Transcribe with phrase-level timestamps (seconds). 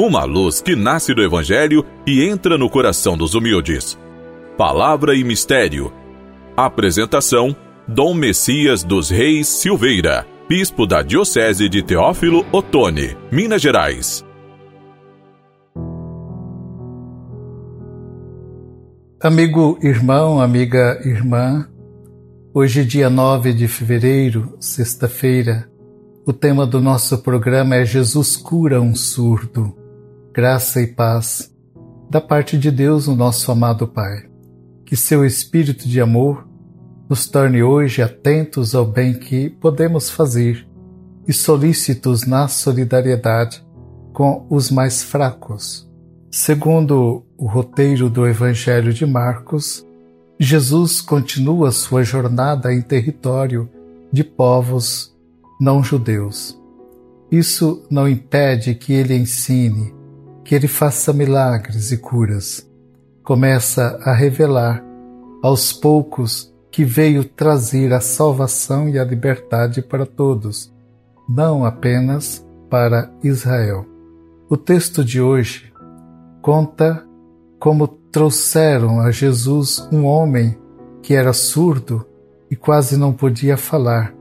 [0.00, 3.98] uma luz que nasce do Evangelho e entra no coração dos humildes.
[4.56, 5.92] Palavra e Mistério.
[6.56, 7.54] Apresentação:
[7.86, 14.24] Dom Messias dos Reis Silveira, Bispo da Diocese de Teófilo Otoni, Minas Gerais.
[19.22, 21.68] Amigo irmão, amiga irmã,
[22.54, 25.68] hoje, dia 9 de fevereiro, sexta-feira,
[26.26, 29.78] o tema do nosso programa é Jesus cura um surdo
[30.32, 31.52] graça e paz
[32.08, 34.28] da parte de Deus, o nosso amado Pai.
[34.84, 36.48] Que seu espírito de amor
[37.08, 40.66] nos torne hoje atentos ao bem que podemos fazer
[41.26, 43.64] e solícitos na solidariedade
[44.12, 45.88] com os mais fracos.
[46.30, 49.84] Segundo o roteiro do Evangelho de Marcos,
[50.38, 53.68] Jesus continua sua jornada em território
[54.12, 55.12] de povos
[55.60, 56.58] não judeus.
[57.30, 59.99] Isso não impede que ele ensine
[60.50, 62.68] que ele faça milagres e curas.
[63.22, 64.84] Começa a revelar
[65.44, 70.74] aos poucos que veio trazer a salvação e a liberdade para todos,
[71.28, 73.86] não apenas para Israel.
[74.48, 75.72] O texto de hoje
[76.42, 77.06] conta
[77.60, 80.58] como trouxeram a Jesus um homem
[81.00, 82.04] que era surdo
[82.50, 84.12] e quase não podia falar,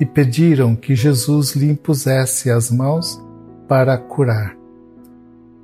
[0.00, 3.22] e pediram que Jesus lhe impusesse as mãos
[3.68, 4.59] para curar.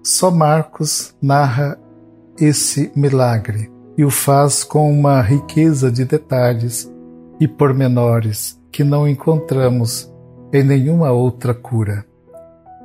[0.06, 1.76] Só Marcos narra
[2.38, 6.88] esse milagre e o faz com uma riqueza de detalhes
[7.40, 10.08] e pormenores que não encontramos
[10.52, 12.06] em nenhuma outra cura.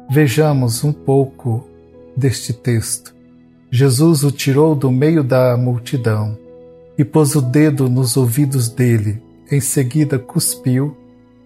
[0.09, 1.63] Vejamos um pouco
[2.17, 3.13] deste texto.
[3.69, 6.35] Jesus o tirou do meio da multidão
[6.97, 9.22] e pôs o dedo nos ouvidos dele.
[9.52, 10.97] Em seguida, cuspiu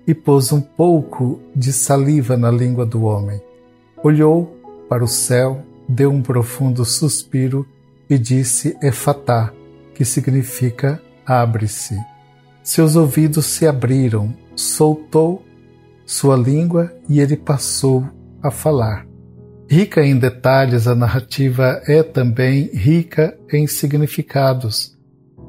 [0.08, 3.42] e pôs um pouco de saliva na língua do homem.
[4.02, 4.55] Olhou
[4.88, 7.66] para o céu, deu um profundo suspiro
[8.10, 9.52] e disse Efatá,
[9.94, 11.98] que significa abre-se.
[12.64, 15.44] Seus ouvidos se abriram, soltou
[16.06, 18.08] sua língua e ele passou
[18.42, 19.08] a falar.
[19.68, 24.96] Rica em detalhes, a narrativa é também rica em significados.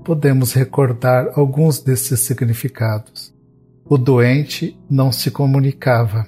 [0.04, 3.34] Podemos recordar alguns desses significados.
[3.84, 6.26] O doente não se comunicava,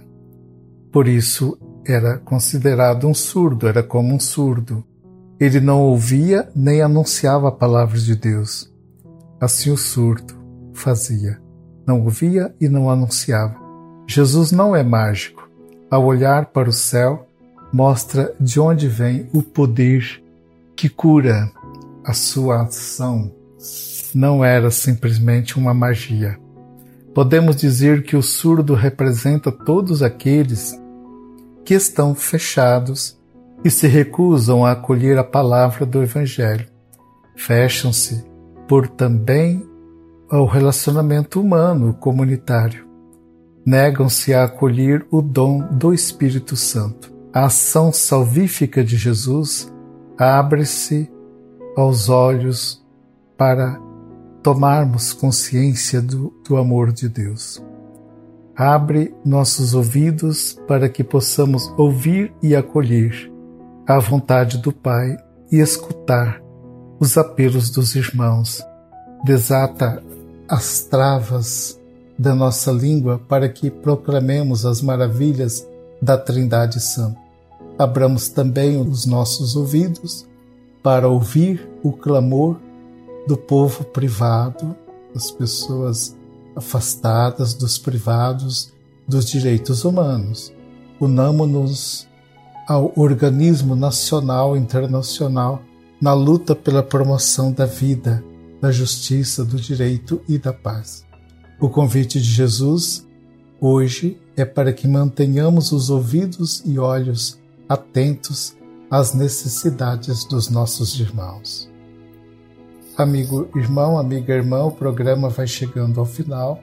[0.93, 4.85] por isso era considerado um surdo, era como um surdo.
[5.41, 8.71] Ele não ouvia nem anunciava a palavra de Deus.
[9.41, 10.35] Assim o surdo
[10.75, 11.41] fazia.
[11.87, 13.57] Não ouvia e não anunciava.
[14.07, 15.49] Jesus não é mágico.
[15.91, 17.27] Ao olhar para o céu,
[17.73, 20.23] mostra de onde vem o poder
[20.77, 21.51] que cura
[22.05, 23.33] a sua ação.
[24.15, 26.39] Não era simplesmente uma magia.
[27.15, 30.79] Podemos dizer que o surdo representa todos aqueles
[31.69, 33.21] que estão fechados
[33.63, 36.67] e se recusam a acolher a palavra do Evangelho.
[37.37, 38.25] Fecham-se
[38.67, 39.63] por também
[40.31, 42.89] ao relacionamento humano comunitário.
[43.67, 47.13] Negam-se a acolher o dom do Espírito Santo.
[47.35, 49.71] A ação salvífica de Jesus
[50.17, 51.13] abre-se
[51.77, 52.83] aos olhos
[53.37, 53.79] para
[54.43, 57.63] tomarmos consciência do, do amor de Deus.
[58.59, 63.33] Abre nossos ouvidos para que possamos ouvir e acolher
[63.87, 65.17] a vontade do Pai
[65.49, 66.43] e escutar
[66.99, 68.61] os apelos dos irmãos.
[69.25, 70.03] Desata
[70.49, 71.81] as travas
[72.19, 75.65] da nossa língua para que proclamemos as maravilhas
[76.03, 77.17] da Trindade Santa.
[77.79, 80.27] Abramos também os nossos ouvidos
[80.83, 82.59] para ouvir o clamor
[83.25, 84.75] do povo privado,
[85.15, 86.18] das pessoas
[86.59, 88.73] afastadas dos privados
[89.07, 90.53] dos direitos humanos.
[91.01, 92.07] Unamo-nos
[92.69, 95.63] ao organismo nacional e internacional
[96.01, 98.23] na luta pela promoção da vida,
[98.61, 101.07] da justiça, do direito e da paz.
[101.61, 103.07] O convite de Jesus
[103.61, 107.39] hoje é para que mantenhamos os ouvidos e olhos
[107.69, 108.57] atentos
[108.91, 111.69] às necessidades dos nossos irmãos.
[112.99, 116.61] Amigo irmão, amiga irmã, o programa vai chegando ao final.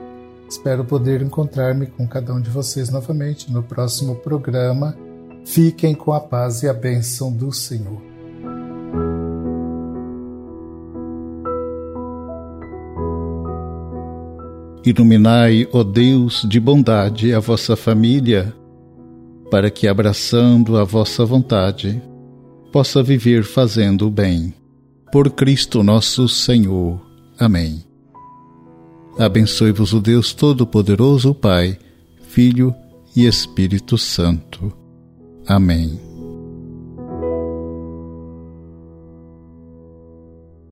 [0.50, 4.98] Espero poder encontrar-me com cada um de vocês novamente no próximo programa.
[5.46, 8.02] Fiquem com a paz e a bênção do Senhor.
[14.86, 18.54] Iluminai, ó Deus de bondade, a vossa família,
[19.50, 22.02] para que, abraçando a vossa vontade,
[22.74, 24.54] possa viver fazendo o bem
[25.16, 27.00] por Cristo nosso Senhor.
[27.40, 27.86] Amém.
[29.18, 31.80] Abençoe-vos o Deus Todo-Poderoso, Pai,
[32.28, 32.76] Filho
[33.16, 34.74] e Espírito Santo.
[35.48, 35.98] Amém.